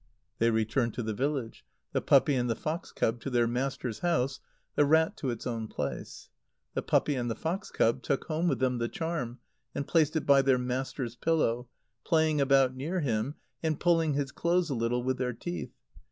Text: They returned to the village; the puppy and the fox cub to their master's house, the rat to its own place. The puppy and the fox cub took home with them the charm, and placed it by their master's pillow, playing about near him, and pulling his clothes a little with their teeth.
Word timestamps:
They 0.39 0.49
returned 0.49 0.95
to 0.95 1.03
the 1.03 1.13
village; 1.13 1.63
the 1.91 2.01
puppy 2.01 2.33
and 2.33 2.49
the 2.49 2.55
fox 2.55 2.91
cub 2.91 3.19
to 3.21 3.29
their 3.29 3.45
master's 3.45 3.99
house, 3.99 4.39
the 4.73 4.83
rat 4.83 5.15
to 5.17 5.29
its 5.29 5.45
own 5.45 5.67
place. 5.67 6.29
The 6.73 6.81
puppy 6.81 7.13
and 7.13 7.29
the 7.29 7.35
fox 7.35 7.69
cub 7.69 8.01
took 8.01 8.23
home 8.25 8.47
with 8.47 8.57
them 8.57 8.79
the 8.79 8.89
charm, 8.89 9.37
and 9.75 9.87
placed 9.87 10.15
it 10.15 10.25
by 10.25 10.41
their 10.41 10.57
master's 10.57 11.15
pillow, 11.15 11.67
playing 12.03 12.41
about 12.41 12.75
near 12.75 13.01
him, 13.01 13.35
and 13.61 13.79
pulling 13.79 14.15
his 14.15 14.31
clothes 14.31 14.71
a 14.71 14.73
little 14.73 15.03
with 15.03 15.19
their 15.19 15.33
teeth. 15.33 15.75